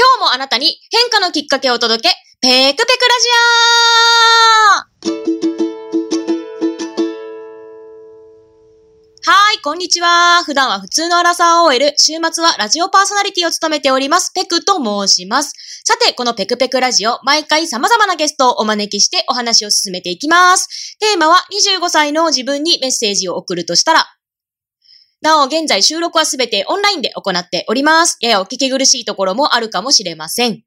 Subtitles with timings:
[0.00, 3.28] 今日もあなたに変化のきっかけをお届け、ペクペクラジ
[9.26, 10.42] オはい、こんにちは。
[10.42, 15.52] 普段は普通のアラサー OL、週末はラジオパーソナリティを務めております、ペクと申します。
[15.84, 20.96] さて、このペクペクラジオ、毎回様々なゲストをお招きしてお話を進めていきます。
[20.98, 24.06] テーマは25歳の自分にメッセージを送るとしたら、
[25.22, 28.16] なお、現在収録はすべてオンラインで行っております。
[28.20, 30.62] ややお聞き苦しいところもあるかもしれません。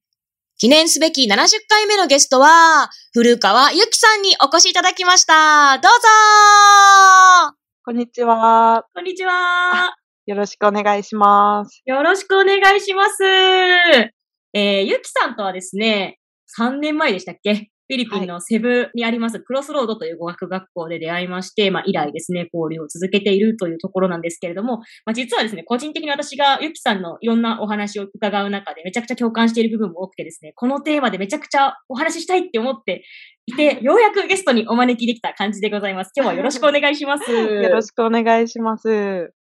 [0.59, 1.35] 記念すべき70
[1.67, 5.79] 回目のゲストは、古川ゆきさんにお越しいただきました。
[5.79, 8.85] どうぞこんにちは。
[8.93, 9.95] こんにちは。
[10.27, 11.81] よろしくお願いします。
[11.85, 13.23] よろしくお願いします。
[13.25, 16.19] えー、ゆきさんとはですね、
[16.59, 17.72] 3年前でしたっけ？
[17.89, 33.03] フィリピンのセブにありますクロスロードという語学学校で出会いまして、まあ以来ですね、交流を続けているというところなんですけれども、まあ実はですね、個人的に私がゆきさんのいろんなお話を伺う中でめちゃくちゃ共感している部分も多くてですね、このテーマでめちゃくちゃお話ししたいって思って
[33.47, 36.11] いて、ようやくゲストにお招きできた感じでございます。
[36.17, 37.31] 今日はよろしくお願いします。
[37.31, 39.33] よろしくお願いします。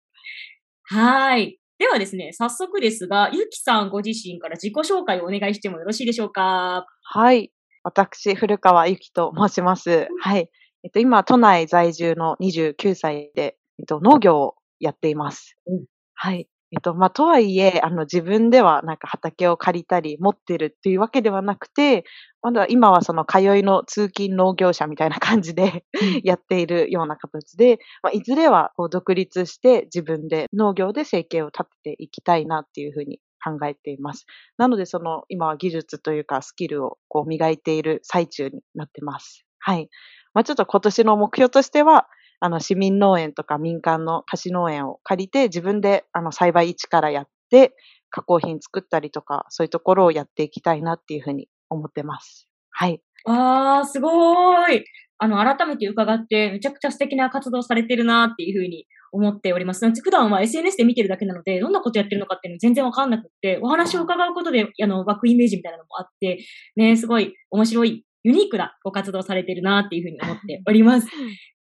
[0.84, 1.58] はい。
[1.78, 6.86] ではですね、早速ですが、ゆきさんご自身から自己紹介をお願いしてもよろしいでしょうか？
[7.04, 7.52] はい。
[7.84, 10.08] 私、古川ゆきと申します。
[10.22, 10.50] はい。
[10.84, 15.58] えっと、今、都内在住の29歳で、えっと、農業をやっています。
[15.68, 16.48] うん、はい。
[16.74, 22.06] えっと、まあ、とはいえ、あの、自分ではなんか畑を借りたり持ってるっていうわけではなくて、
[22.42, 25.84] まだ今はその通いの通勤農業者みたいな感じで
[26.24, 34.26] やっているような形で、まあ、いずれはこう独立して自分で農業で生計を立てていきたいなっていうふうに考えています。
[34.58, 39.46] なので、その、今は技術というかスキルをこう磨いている最中になってます。
[39.60, 39.90] はい。
[40.34, 42.08] まあ、ちょっと今年の目標としては、
[42.40, 47.76] あの、市民農園とか民間の菓子農園を借りて、自分で、あの、栽培一からやって、
[48.10, 52.48] 加工品作ったりとか、そういうところをやっていきたいなっていうふうに思ってます。
[52.72, 53.02] はい。
[53.26, 54.86] ああ、すごーい。
[55.24, 59.88] あの、改めて伺って、めちゃくちゃ素敵な活動されてるなっていうふうに思っております。
[59.88, 66.40] 普段は SNS で見てるだけなので、どんなことやってるのかっていうの全然わかんなくって、お話を伺うことで、あの、湧くイメージみたいなのもあって、
[66.76, 71.08] ね、すごい面白い、ユニークなご活動されてるなっていうふうに思っております。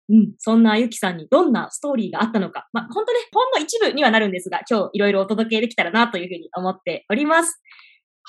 [0.07, 7.61] うん、そんなゆきさんにどんなストーリーがあったのか、まあ、本当ね、ほんの一部にはなるんですが、今日いろいろお届けできたらなというふうに思っております。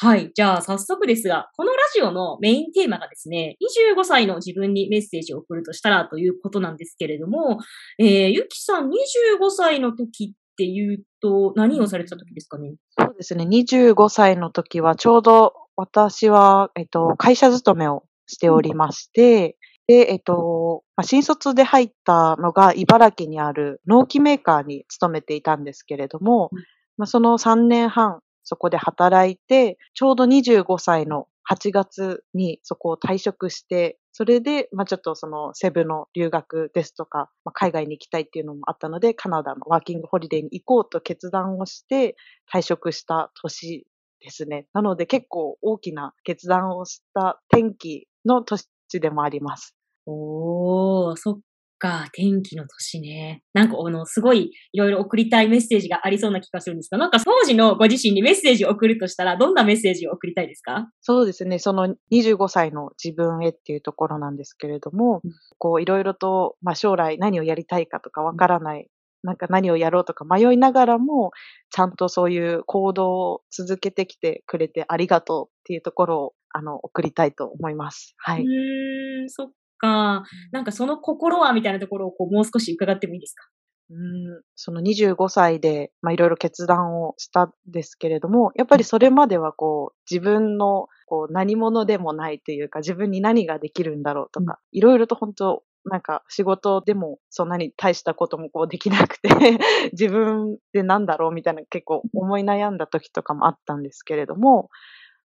[0.03, 0.31] はい。
[0.35, 3.59] じゃあ、早速ですが、このラジオのメインテーマがですね、
[3.95, 7.59] 25歳の自分にメッセージを送るとしたらということなんですけれども、
[7.99, 12.77] えー、ゆきさん25歳の時っていうと、何をされてた時ですかね？
[12.99, 13.45] そうですね。
[13.45, 26.49] 25歳の時は、ちょうど私は、えっと、会社勤めをしておりまして、で、えっと、まあ、新卒で入ったのが茨城にある農機メーカーに勤めていたんですけれども、
[26.97, 42.17] まあ、その3年半そこで働いて、ちょうど25歳の8月にそこを退職して、それで、まあちょっとそのセブの留学ですとか、まあ、海外に行きたいっていうのもあったので、カナダのワーキングホリデーに行こうと決断をして
[42.53, 43.87] 退職した年
[44.21, 44.67] ですね。
[44.73, 49.75] なので結構大きな決断をした天気の年でもあります。
[50.07, 51.41] おー、そっ
[51.81, 53.43] か、天気の年ね。
[53.55, 60.89] なんか、あの、すごい、いろいろ送りたいメッセージがありそうな気がするんですが、なんか当時のご自身にメッセージを送るとしたら、どんなメッセージを送りたいですか？
[61.01, 61.59] そうですね。
[61.59, 68.87] その25歳の自分へっていうところなんですけれども、うん、こう、いろいろと、まあ、将来何をやりたいかとかわからない、
[69.23, 71.31] なんか何をやろうとか迷いながらも、
[71.71, 78.15] ちゃんとそういう行動を続けてきてくれてありがとうっていうところを、あの、送りたいと思います。
[78.19, 78.45] はい。
[78.45, 83.45] うん、そっか、なんかその心はみたいなところをこうもう少し伺ってもいいですか？
[83.93, 99.31] うんその25歳で、まあ、いろいろ決断をしたんですけれども、やっぱりそれまではこう、自分のこう何者でもないというか、自分に何ができるんだろうとか、いろいろと本当、なんか仕事でもそんなに大したこともこうできなくて
[99.93, 104.69] 自分で何だろうみたいな結構思い悩んだ時とかもあったんですけれども、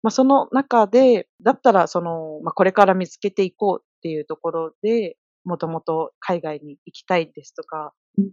[0.02, 7.92] まあ、その中で、だったらその、まあ、これから見つけていこうっていうところで、もともと海外に行きたいですとか、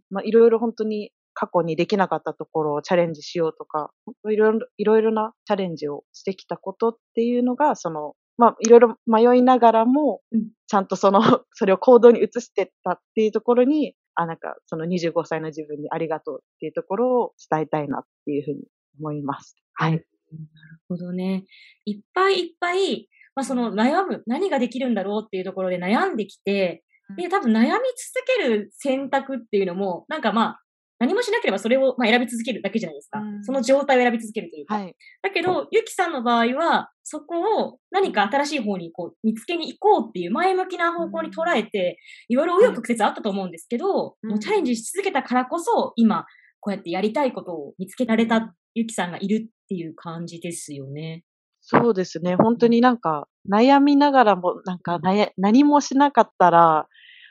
[0.10, 3.92] まあ、いろいろ本当に過去にできなかったところをチャレンジしようとか、
[4.30, 10.22] いろいろ、いろいろなチャレンジをしてきたことっていうのが、その、まあ、いろいろ迷いながらも、
[10.68, 11.22] ちゃんとその、
[11.54, 18.64] それを行動に移してったっていうところに、あ、なんか、その25歳の自分にありがとうっていうところを伝えたいなっていうふうに
[19.00, 19.56] 思います。
[19.74, 19.92] はい。
[19.92, 20.06] なる
[20.88, 21.46] ほどね。
[21.86, 23.08] いっぱいいっぱい
[23.40, 26.84] まあ、その悩む、何ができるんだろうっていうところで悩んできて、
[27.16, 27.80] で、多分悩み続
[28.38, 30.60] ける選択っていうのも、なんかまあ、
[31.00, 33.22] 何もしなければそれを、まあ、選び続けるだけじゃないですか。
[33.44, 34.76] その状態を選び続けるというか。
[34.76, 41.98] はい、だけど、ゆきさんの場合は、そこを何か新しい方にこう見つけに行こうっていう前向きな方向に捉えて、
[42.28, 46.26] いろいろ紆余曲折あったと思うんですけど、もうチャレンジし続けたからこそ、今、
[46.60, 51.24] こうやってやりたいことを見つけられたゆきさんがいるっていう感じですよね。
[51.72, 52.36] そうですね。
[52.36, 55.00] 本当になんか、悩みながらも、なんか
[55.38, 56.88] 何もしなかったら、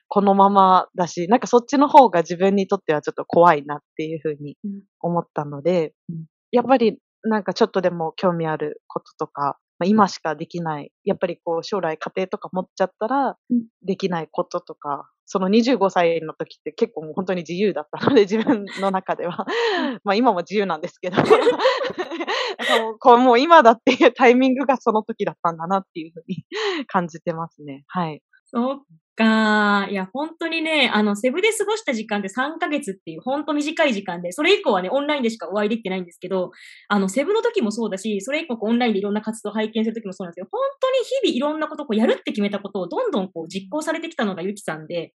[0.06, 4.56] このままだし、なんかそっちの方が自分にとってはちょっと怖いなっていうふうに
[5.00, 13.36] 思ったので、うん、やっぱりなんかちょっとでも興味あることとか、まあ、今しかできない、やっぱりこう将来家庭とか持っちゃったら、
[13.84, 19.44] できないこととか、その25歳の時って結構もう本当に自由だったので、自分の中では。
[20.02, 21.16] まあ今も自由なんですけど
[22.98, 26.46] こうもう今だっていうタイミングがその時だったんだなっていうふうに
[26.86, 27.84] 感じてますね。
[27.88, 28.22] はい。
[28.46, 28.78] そっ
[29.18, 29.88] か。
[29.90, 36.52] いや、本当にね、あの、セブで過ごした時間で3ヶ月っていう、本当短い時間で、それ以降はね、オンラインでしかお会いできてないんですけど、
[36.88, 40.98] あの、セブの時もそうだし、それ以降オンラインでいろんな活動を拝見する時もそうなんですけど、本当に
[41.32, 45.12] 日々いろんなことをやるって決めたことをどんどんこう実行されてきたのがゆきさんで、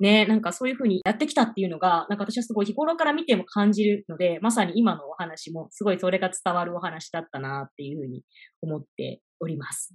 [0.00, 8.22] ね、なんかそういうふうにやってきたっていうのが、なんか私はすごい日頃から見ても感じるので、まさに今のお話もすごいそれが伝わるお話だったなっていうふうに
[8.62, 9.94] 思っております。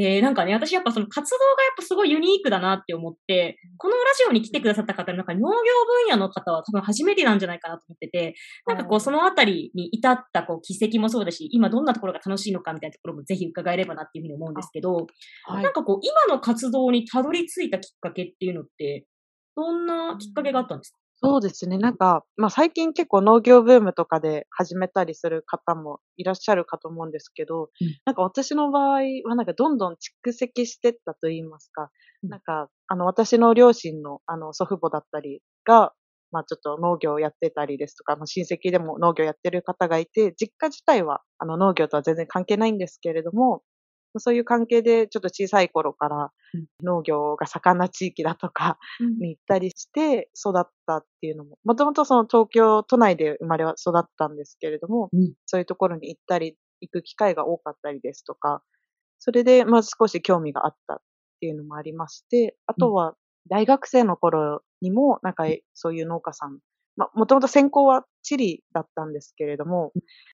[0.00, 5.56] で、なんかね、私やっぱその活動がやっぱすごいユニークだなって思って、このラジオに来てくださった方の中に農業
[6.06, 8.36] 分野の方は多分初めてなんじゃないかなと思ってて、
[8.68, 15.08] なんかこうそのあたりに至ったこう奇跡もそうだし、今どんなところが楽しいのかみたいなところもぜひ伺えればなっていうふうに思うんですけど、
[15.46, 19.04] はい、なんかこう今の活動にたどり着いたきっかけっていうのって、
[19.56, 20.98] どんなきっかけがあったんですか？
[21.20, 21.78] そうですね。
[21.78, 31.90] なんか、まあ最近結構農業ブームとかで始めたりする方もいらっしゃるかと思うんですけど、うん、なんか私の場合はなんかどんどん蓄積してったと言いますか、
[32.22, 35.92] うん、なんか、あの私の両親のあの祖父母だったりが、
[36.30, 43.62] まあちょっと農業をやってたりですとか、まあ、親戚でも農業やってる方がいて、実家自体はあの農業とは全然関係ないんですけれども、
[44.20, 46.30] そういう関係でちょっと小さい頃から
[46.82, 48.78] 農業が盛んな地域だとか
[49.20, 55.10] に行ったりして育ったっていうのも、もともとその東京都内で生まれは育ったんですけれども、
[55.46, 58.62] そういうところに行ったり、行く機会が多かったりですとか、
[59.18, 60.98] それでまず少し興味があったっ
[61.40, 63.14] ていうのもありまして、あとは
[63.48, 65.44] 大学生の頃にもなんか
[65.74, 66.58] そういう農家さん
[66.98, 69.92] まもともと専攻は地理だったんですけれども、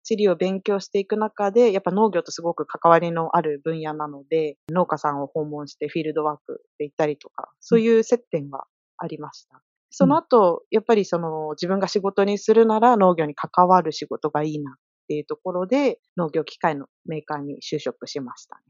[0.03, 8.65] 地理を勉強していく中で、やっぱ農業とすごく関わりのある分野なので、農家さんを訪問してフィールドワークで行ったりとか、そういう接点が
[8.97, 9.61] ありました。
[9.89, 14.75] その後、やっぱりその自分が仕事にするなら農業に関わる仕事がいいなっ
[15.07, 18.61] ていうところで、農業機械のメーカーに就職しましたね。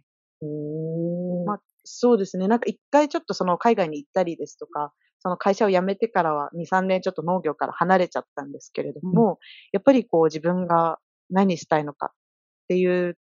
[0.41, 2.47] おまあ、そうですね。
[2.47, 9.37] なんか一回ちょっとその海外に行ったりですとか、その会社を辞めてからは2、3年ちょっと農業から離れちゃったんですけれども、うん、
[9.73, 10.97] やっぱりこう自分が
[11.29, 12.09] 何したいのかっ
[12.69, 13.17] ていう、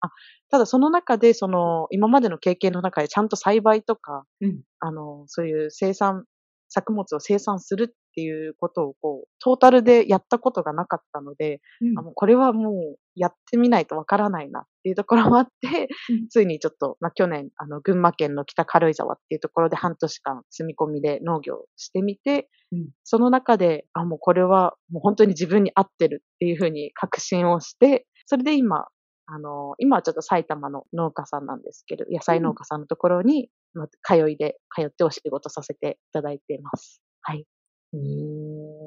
[0.00, 0.08] あ、
[0.50, 6.24] ただその中でその今までの経験の中でちゃんと栽培とか、うん、あの、そういう生産
[6.68, 28.86] 作物を生産するっていうことをこう、トータルでやったことがなかったので、うん、あもうこれはもうやってみないとわからないなっていうところもあって、うん、ついにちょっと、まあ、去年、あの、群馬県の北軽井沢っていうところで半年間住み込みで農業してみて、うん、その中で、あ、もうこれはもう本当に自分に合ってるっていうふうに確信をして、それで今、
[29.26, 37.00] あの、今はちょっと埼玉の農家さんなんですけど、野菜農家さんのところに、まあ、通いで、通ってお仕事させていただいています。
[37.22, 37.46] はい。
[37.94, 38.00] おー、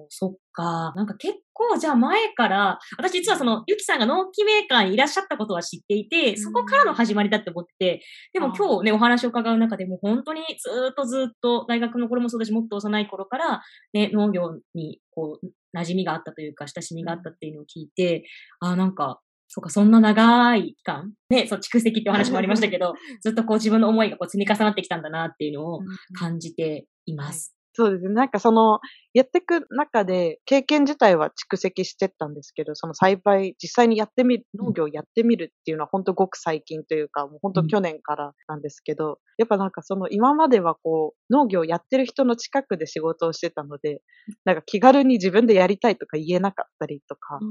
[0.10, 0.94] そっか。
[0.96, 8.02] なんか結構じゃあ前から、私実はその、ゆきさんが納期メーカーにいらっしゃったことは知っていて、そこからの始まりだって思ってて、
[8.34, 13.62] でも今日ね、お話を伺う中でも本当にずっとずっと大学の頃もそうだし、もっと幼い頃から、
[13.94, 15.46] ね、農業にこう、
[15.78, 18.24] 馴染みがあったというか、親しみがあったっていうのを聞いて、
[18.60, 25.80] あなんか、そうか、そんな長い期間、ね、そう、蓄積ってお話もありましたけど、ずっとこう自分の思いがこう積み重なってきたんだなっていうのを
[26.18, 27.54] 感じています。
[27.77, 28.13] そうですね。
[28.13, 28.79] なんかその、
[29.13, 44.01] やっていく中で、経験自体は蓄積してったんですけど、その栽培、実際にやってみる、農業やってみるっていうのは本当ごく最近というか、もう本当去年からなんですけど、やっぱなんかその今まではこう、農業やってる人の近くで仕事をしてたので、
[44.46, 47.44] なんか気軽に自分でやりたいとか言えなかったりとか、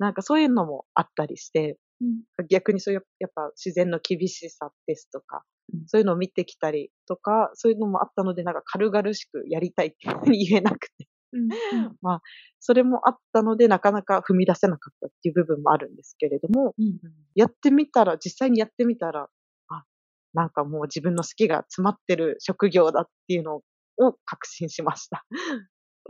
[0.00, 1.76] なんかそういうのもあったりして、
[2.48, 5.44] 逆にそういうやっぱ自然の厳しさですとか、
[5.86, 9.96] そういうのを見てきたりとか、そういうのもあったので、なんか軽々しくやりたいって
[10.30, 11.08] 言えなくて。
[11.32, 11.48] うん、
[12.00, 12.22] まあ、
[12.58, 16.98] それもあったので、なかなか踏み出せなかったっていう部分もあるんですけれども、うん、
[17.34, 19.28] やってみたら、実際にやってみたら、
[19.68, 19.84] あ、
[20.32, 23.62] なんかもう自分の好きが詰まってる職業だっていうのを
[24.24, 25.26] 確信しました。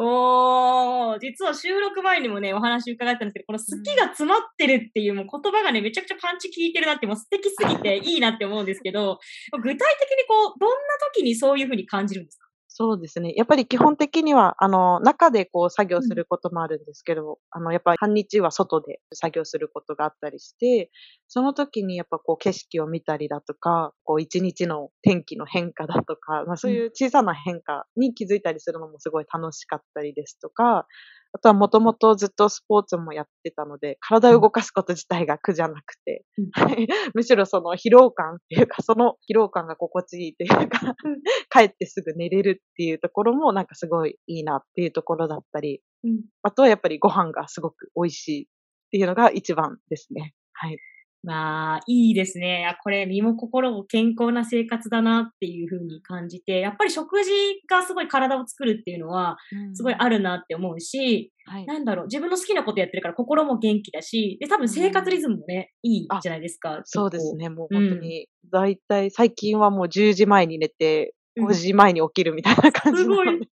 [0.01, 9.19] おー、実は収録前にもね、お話伺ったんですけど、この好きが詰まってるっていうもう言葉がね、めちゃくちゃパンチ効いてるなって、もう素敵すぎていいなって思うんですけど、
[9.53, 10.77] 具体的にこう、どんな
[11.15, 12.48] 時にそういうふうに感じるんですか？
[12.81, 13.33] そうですね。
[13.37, 20.89] やっぱり基本的には、あの、中でこう作業することもあるんですけど、あの、やっぱり半日は外で作業することがあったりして、
[21.27, 30.87] その時にやっぱこう景色を見たりだとか、こう一日の天気の変化だとか、まあそういう小さな変化に気づいたりするのもすごい楽しかったりですとか、
[31.33, 36.51] あとはもともとずっとスポーツもやってたので、体を動かすこと自体が苦じゃなくて、うん、
[37.15, 40.81] むしろその疲労感っていうか、その疲労感が心地いいというか、
[41.51, 48.47] 帰ってすぐ寝れるっていうところもなんかすごいいいなっていうところだったり、うん、あとはやっぱりご飯がすごく美味しいっ
[48.91, 50.35] ていうのが一番ですね。
[50.55, 50.79] はい。
[51.25, 52.77] まあ、いいですね。
[52.83, 57.31] これ、身も心も健康な生活だなっていうふうに感じて、やっぱり食事
[57.69, 59.37] がすごい体を作るっていうのは、
[59.73, 66.83] すごいあるなって思うし、うんなんだろう、自分の好きなことやってるから心も元気だし、で、多分生活リズムもね、うん、いいじゃないですか。
[66.85, 67.49] そうですね。
[67.49, 73.49] もう本当に、だいたい最近はもう10時前に寝て、5時前に起きるみたいな感じなので、すごい。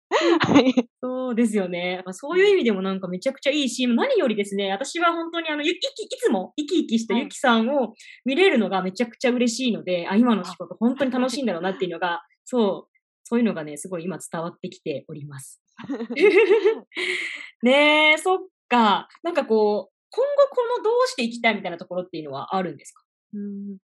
[0.40, 0.74] はい。
[1.02, 2.02] そうですよね。
[2.12, 5.78] そういう意味でもなんかめちゃくちゃいいし、何よりですね、私は本当にあの、いい
[6.18, 15.62] つも生き生きしたゆきさんを見れるのがめちゃくちゃ嬉しいので、あ、今の仕事本当に楽しいんだろうなっていうのが、そう、そういうのがね、すごい今伝わってきております。
[17.62, 18.38] ねえ、そっ
[18.68, 19.08] か。
[19.22, 23.02] なんかこう、今後このどうしていきたいみたいなところっていうのはあるんですか？
[23.34, 23.78] うん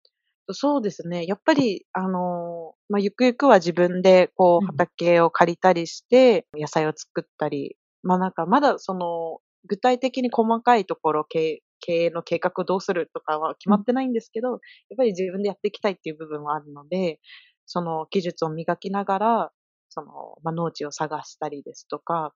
[0.53, 1.27] そうですね。
[1.27, 14.59] やっぱり、あの、まあ、ゆくゆくは自分で、こう、畑を借りたりして、野菜を作ったり、まあ、なんか、まだその、具体的に細かいところ、経営の計画をどうするとかは決まってないんですけど、やっ
[14.97, 17.19] ぱり自分でやっていきたいっていう部分はあるので、
[17.67, 19.53] その技術を磨きながら、
[19.89, 22.33] その、まあ、農地を探したりですとか、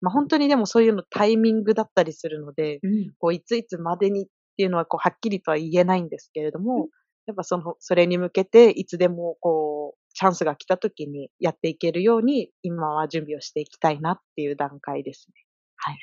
[0.00, 4.26] まあ、本当にでもそういうのタイミングだったりするので、うん、こう、いついつまでにっ
[4.56, 6.88] ていうのは、こう、はっきりとは言えないんですけれども、
[7.26, 15.34] やっぱその、それに向けて、いつでもこう、チャンスが来た時にやっていけるように、今は準備をしていきたいなっていう段階ですね。
[15.76, 15.98] はい。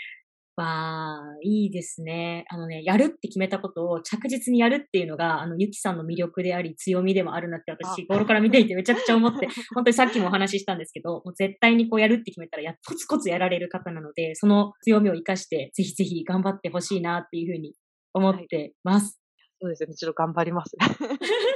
[0.58, 2.46] わあ、いいですね。
[2.50, 17.76] あのね、やるって決めたことを着実にやるっていうのが、あの、ゆきさんの魅力であり、強みでもあるなって私、日頃から見ていてめちゃくちゃ思って、 本当にさっきもお話ししたんですけど、もう絶対にこうやるって決めたらや、コツコツやられる方なので、その強みを活かして、ぜひぜひ頑張ってほしいなっていうふうに
[18.16, 19.20] 思ってます。
[19.60, 20.78] そうですね、ちょっと頑張ります。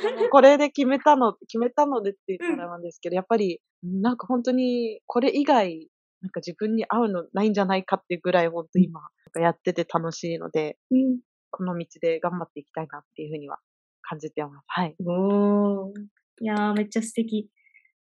[0.32, 5.90] これで決めたの、決めたのでって言ったらなんですけど、うん、やっぱり、なんか本当に、これ以外、
[6.22, 9.02] なんか自分に合うのないんじゃないかっていうぐらい、本当今、
[9.40, 11.20] やってて楽しいので、うん、
[11.52, 13.60] この道で頑張っていきたいなっていうふうには
[14.02, 14.64] 感じてます。
[14.68, 14.96] はい。
[15.06, 16.00] おー。
[16.42, 17.50] いやー、めっちゃ素敵。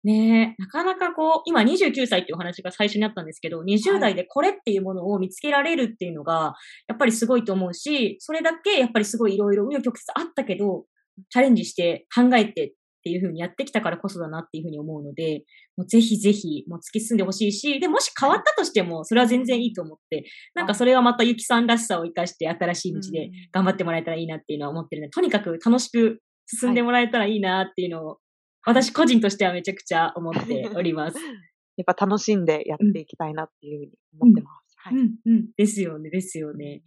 [0.04, 6.54] ねえ、なかなかこう、今29歳っていうお話が最初にあったんですけど、20代でこれっていうものを見つけられるっていうのが、
[6.86, 10.84] やっぱりすごいと思うし、それだけやっぱりすごいいろいろ紆余曲折あったけど、
[11.30, 15.44] チャレンジして考えてっていうふうにやってきたからこそだなっていうふうに思うので、
[15.76, 20.24] もうぜひぜひ、もう突き進んでほしいし、で、もし変わったとしても、それは全然いいと思って、
[20.54, 28.18] なんかそれはまたゆきさんらしさを生かして新しい道で頑張ってもらえたらいいなっていうのは思ってるので、とにかく楽しく進んでもらえたらいいなっていうのを
[28.68, 31.16] 私個人としてはめちゃくちゃ思っております。
[31.78, 34.76] やっぱ楽しんでやっていきたいなっていうふうに思ってます。
[34.76, 34.94] はい。
[34.94, 36.82] うん、うん、ですよね、ですよね。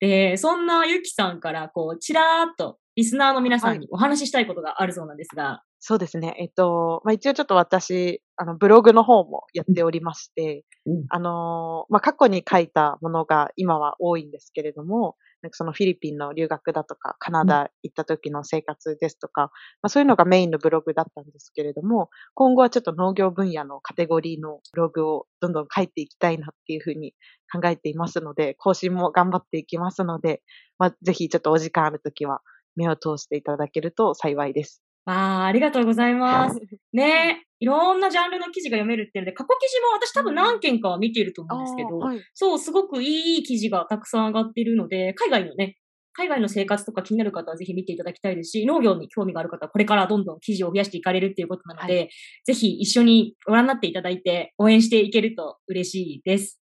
[0.00, 5.62] で、そんなゆきさんから、こう、ちらーっとリスナーの皆さんにお話ししたいことがあるそうなんですが。
[5.78, 6.34] そうですね。
[6.40, 19.50] えっと、まあ、一応ちょっと私、あの、ブログの方もやっておりまして、うん、あの、まあ、過去に書いたものが今は多いんですけれども、なんかそのフィリピンの留学だとか、カナダ行った時の生活ですとか、
[19.82, 27.12] まあ、そういうのがメインのブログだったんですけれども、今後はちょっと農業分野のカテゴリーのブログをどんどん書いていきたいなっていうふうに
[27.52, 30.40] 考えていますので、更新も頑張っていきますので、
[30.78, 32.40] まあ、ぜひちょっとお時間ある時は
[32.74, 34.82] 目を通していただけると幸いです。
[35.04, 36.58] ああ、ありがとうございます。
[36.94, 45.78] ねいろんなジャンルの記事が読めるっていうので、過去記事も私多分何件かは見ていると思うんですけど、はい、そう、すごくいい記事がたくさん上がっているので、海外のね、
[46.12, 52.10] 海外の生活とか気になる方はぜひ見ていただきたいですし、農業に興味がある方はこれからどんどん記事を増やしていかれるっていうことなので、はい、
[52.44, 56.60] ぜひ一緒にご覧になっていただいて応援していけると嬉しいです。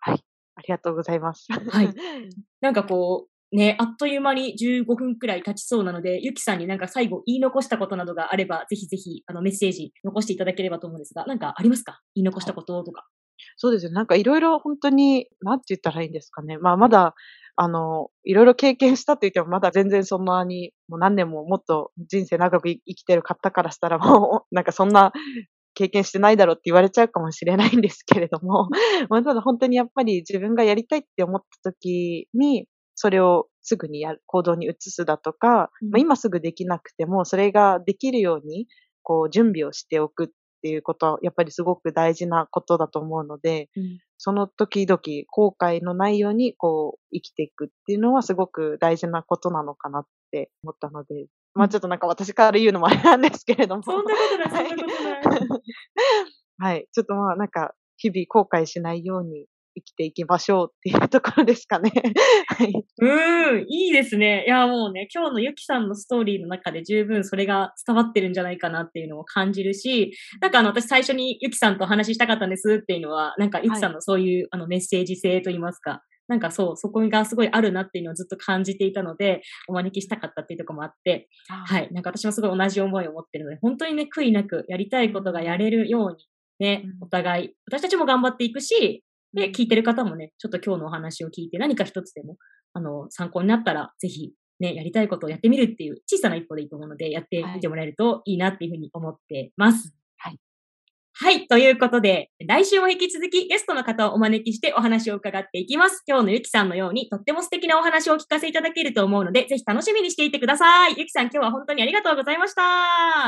[0.00, 0.20] はい。
[0.56, 1.46] ありがとうございます。
[1.50, 1.94] はい。
[2.60, 12.00] なんかこう、ね、あっという間に15分くらい経ちそうなので、ゆきさんになんか最後言い残したことなどがあれば、ぜひぜひあのメッセージ残していただければと思うんですが、なんかありますか？
[12.16, 13.06] 言い残したこととか。
[13.56, 13.92] そうですね。
[13.92, 16.58] なんかいろいろ本当に、なんて言ったらいいんですかね。
[16.58, 17.14] まあまだ、
[17.56, 25.12] あの、いろいろ経験したって言ってもまだ全然そんなに、もう何年ももっと人生長く生きてる方からしたらもう、なんかそんな
[25.74, 28.68] 経験してないだろうって言われちゃうかもしれないんですけれども、
[29.08, 38.66] まあ、ただ本当にやっぱり自分がやりたいって思った時に、それをすぐにやる、行動に移すだとか、うんまあ、今すぐできなくても、それができるように、
[39.02, 40.28] こう、準備をしておくっ
[40.62, 53.82] ていうことは、やっぱりすごく大事なことだと思うので、うんその時々後悔のないように、こう、生きていくっていうのはすごく大事なことなのかなって思ったので、まあちょっとなんか私から言うのもあれなんですけれども。
[53.82, 55.48] そんなことない、そんなことない。
[56.56, 56.88] はい。
[56.90, 61.92] ちょっとまあなんか、日々後悔しないように生きていきましょうっていうところですかね。
[62.48, 62.72] はい。
[62.98, 64.44] うーん、いいですね。
[64.46, 81.92] いや、もうね、今日のゆきさんのストーリーの中で十分それが伝わってるんじゃないかなっていうのを感じるし、なんかあの、私最初にゆきさんとお話ししたかったんですっていうのは、なんかゆきさんのそういう、あのメッセージ性といいますか、なんかそう、そこがすごいあるなっていうのをずっと感じていたので、お招きしたかったっていうところもあって、はい。
[81.92, 86.16] なんか私もすごい同じ思いを持ってるので、本当にね、悔いなくやりたいことがやれるように、
[86.60, 89.04] ねうん、お互い、私たちも頑張っていくし、
[89.34, 92.36] で、聞いてる方もね、ちょっと今日のお話を聞いて何か一つでも、
[92.72, 99.94] あの、参考になったら、ぜひ、ね、やりたいことをやってみるっていう小さな一歩でいいと思うので、やってみてもらえるといいなっていうふうに思ってます。
[100.16, 100.38] はい。
[101.16, 101.46] はい。
[101.48, 106.02] ということで、来週も引き続きゲストの方をお招きしてお話を伺っていきます。
[106.06, 110.94] 今日のゆきさんのようにとっても素敵なお話をお聞かせいただけると思うので、ぜひ楽しみにしていてください。
[110.96, 112.62] ゆきさん、今日は本当にありがとうございました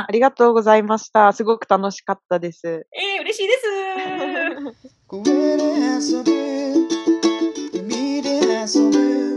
[0.02, 0.06] あ。
[0.10, 1.32] りがとうございました。
[1.32, 2.86] すごく楽しかったです。
[2.92, 3.54] えー、嬉しいで
[4.82, 4.86] す。
[5.08, 5.64] 公園で
[6.04, 6.32] 遊ぶ
[7.72, 9.35] 海で遊ぶ